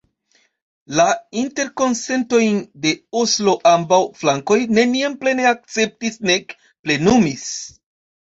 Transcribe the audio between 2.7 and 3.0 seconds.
de